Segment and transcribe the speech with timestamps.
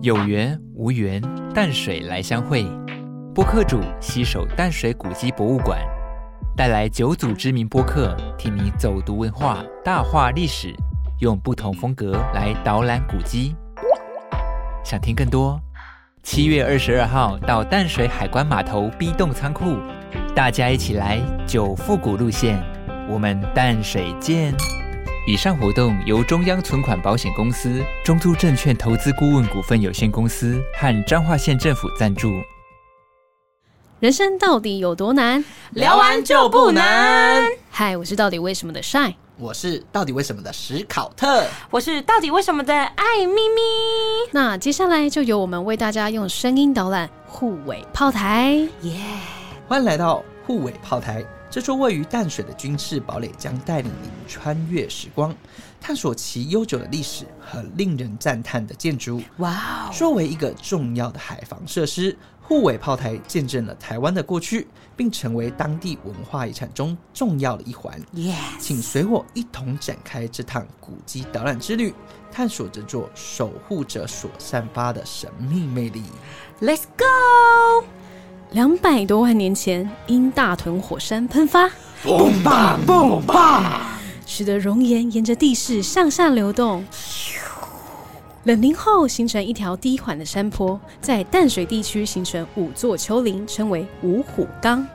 [0.00, 1.20] 有缘无缘，
[1.52, 2.64] 淡水来相会。
[3.34, 5.80] 播客主携手淡水古迹博物馆，
[6.56, 10.72] 带来九组知名播客，替你走读文化、大话历史，
[11.18, 13.56] 用不同风格来导览古迹。
[14.84, 15.60] 想听更多？
[16.22, 19.78] 七月二十二号到淡水海关码头 B 栋仓库，
[20.32, 22.62] 大家一起来九复古路线，
[23.08, 24.54] 我们淡水见。
[25.28, 32.32] 以上活动由中央存款保险公司、中租证券投资顾问股份有限公司和彰化县政府赞助。
[34.00, 35.44] 人生到底有多难？
[35.72, 37.42] 聊完就不难。
[37.68, 43.60] 嗨，我是到底为什么的 Shine，我是到底为什么的史考特，我是到底为什么的艾咪咪。
[44.32, 48.66] 那接下来就由我们为大家用声音导览护尾炮台。
[48.80, 48.94] 耶！
[49.68, 51.22] 欢迎来到护尾炮台。
[51.50, 55.34] 这座位于淡水的军事堡垒将带领您穿越时光，
[55.80, 59.22] 探索其悠久的历史和令人赞叹的建筑。
[59.38, 59.90] 哇哦！
[59.92, 67.98] 作为一个重要的海防设施，护尾炮台见证了台湾的过去，并成为当地文化遗产中重要的一环。
[68.12, 68.34] 耶！
[68.60, 71.94] 请随我一同展开这趟古迹导览之旅，
[72.30, 76.02] 探索这座守护者所散发的神秘魅力。
[76.60, 77.86] Let's go！
[78.52, 81.70] 两百多万年前，因大屯火山喷发，
[82.02, 86.82] 嘣吧嘣吧，使得熔岩沿着地势向下流动。
[88.44, 94.86] 冷凝后形成一条低缓的山坡，在淡水地区形成五座丘陵，称为五虎冈。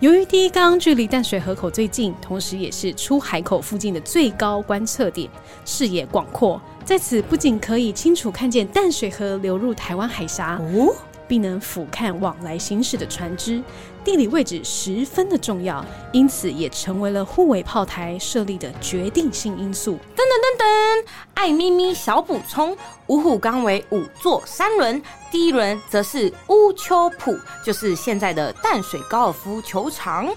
[0.00, 5.30] 由于第一冈距离淡水河口最近，同时也是出海口附近的最高观测点，
[5.64, 10.92] 视野广阔，在此不仅可以清楚看见淡水河流入台湾海峡，哦，
[11.28, 13.62] 并能俯瞰往来行驶的船只，
[14.04, 19.92] 地理位置十分的重要，因此也成为了护卫炮台设立的决定性因素。
[20.16, 21.06] 噔噔噔噔！
[21.34, 30.28] 爱咪咪小补充：五虎冈为五座山轮，第一轮则是乌丘浦，就是现在的淡水高尔夫球场。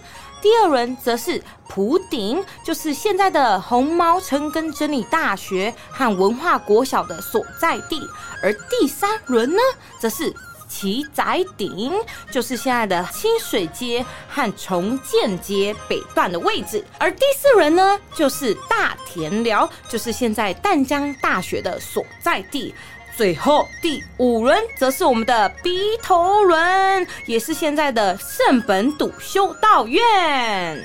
[0.42, 8.02] 第二轮则是普顶，就是现在的红毛城跟真理大学和文化国小的所在地。
[8.42, 9.60] 而第三轮呢，
[10.00, 10.34] 则是
[10.70, 11.92] 旗仔顶，
[12.32, 16.86] 就是现在的清水街和重建街北段的位置。
[16.98, 22.74] 而第四轮呢，就是大田寮，就是现在淡江大学的所在地。
[23.18, 30.82] 最后第五轮则是我们的鼻头轮，也是现在的圣本笃修道院。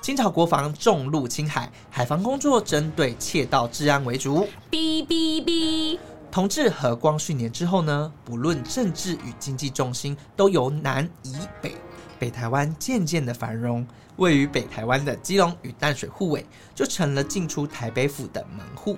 [0.00, 4.46] 清朝国防重入青海，海防工作针对窃盗治安为主。
[4.70, 5.98] 哔哔哔！
[6.30, 11.74] 同治和光绪年之后呢，不论政治与经济重心都由南移北，
[12.18, 13.86] 北台湾渐渐的繁荣。
[14.16, 16.44] 位于北台湾的基隆与淡水护卫
[16.74, 18.96] 就成了进出台北府的门户。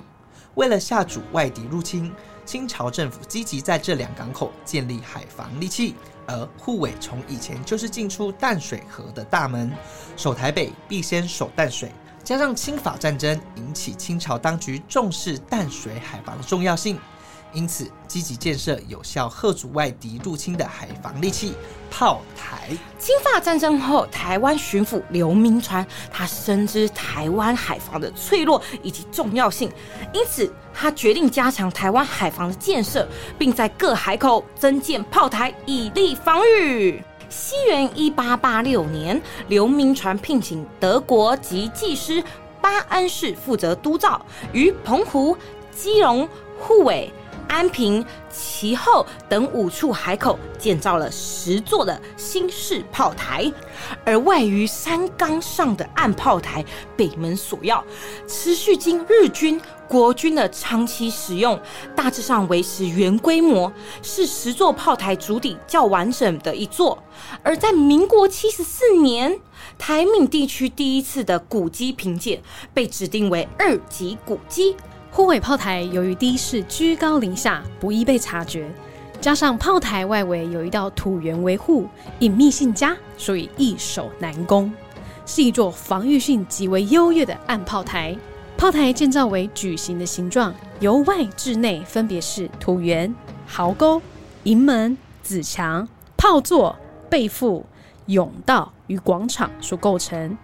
[0.54, 2.12] 为了吓阻外敌入侵，
[2.44, 5.94] 清朝政府积极在这两港口建立海防利器。
[6.26, 9.72] 而护卫从以前就是进出淡水河的大门，
[10.16, 11.90] 守台北必先守淡水。
[12.22, 16.96] 加上清法战争引起清朝当局重视淡水海防的重要性，
[17.52, 21.54] 因此积极建设有效遏阻外敌入侵的海防利器——
[21.90, 22.68] 炮台。
[22.98, 29.70] 清法战争后，台湾巡抚刘铭传他深知台湾海防的脆弱以及重要性，
[30.12, 33.06] 因此他决定加强台湾海防的建设，
[33.38, 37.02] 并在各海口增建炮台以利防御。
[37.28, 42.22] 西元一八八六年，刘铭传聘请德国籍技师
[42.60, 45.36] 巴恩士负责督造，于澎湖、
[45.74, 46.28] 基隆、
[46.60, 47.10] 护尾。
[47.52, 53.52] 安平、其后等五处海口建造了十座的新式炮台，
[54.06, 56.64] 而位于山冈上的暗炮台
[56.96, 57.84] 北门锁要，
[58.26, 61.60] 持续经日军、国军的长期使用，
[61.94, 63.70] 大致上维持原规模，
[64.00, 66.98] 是十座炮台主体较完整的一座。
[67.42, 69.38] 而在民国七十四年，
[69.76, 72.40] 台闽地区第一次的古迹评鉴
[72.72, 74.74] 被指定为二级古迹。
[75.14, 78.66] 护卫炮台由于地势居高临下，不易被察觉，
[79.20, 81.86] 加上炮台外围有一道土垣维护，
[82.20, 84.72] 隐秘性佳，所以易守难攻，
[85.26, 88.16] 是一座防御性极为优越的暗炮台。
[88.56, 93.14] 炮台建造为矩形的形状，由外至内分别是土垣、
[93.46, 94.00] 壕沟、
[94.44, 95.86] 营门、子墙、
[96.16, 96.74] 炮座、
[97.10, 97.66] 背腹、
[98.06, 100.38] 甬道与广场所构成。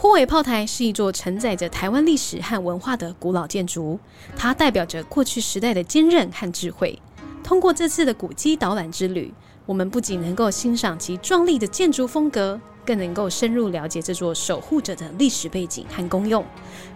[0.00, 4.00] 护卫炮台是一座承载着台湾历史和文化的古老建筑，
[4.34, 6.98] 它代表着过去时代的坚韧和智慧。
[7.44, 9.30] 通过这次的古迹导览之旅，
[9.66, 16.42] 我们不仅能够欣赏其壮丽的建筑风格，更能够深入了解这座守护者的历史背景和功用。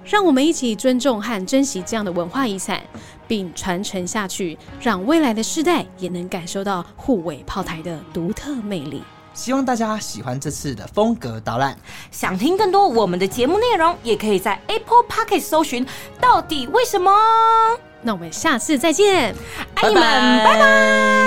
[0.03, 2.83] 让我们一起尊重和珍惜这样的文化遗产，
[3.29, 9.03] 并传承下去，让未来的世代也能感受到护尾炮台的独特魅力。
[9.35, 11.77] 希望大家喜欢这次的风格导览。
[12.11, 15.87] 想听更多我们的节目内容，也可以在 Apple p o c k e t 搜寻
[16.19, 17.13] “到底为什么”。
[18.01, 19.35] 那我们下次再见，
[19.75, 20.03] 爱你们，
[20.45, 21.24] 拜拜。